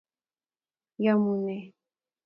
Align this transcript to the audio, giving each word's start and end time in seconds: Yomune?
Yomune? 1.03 1.57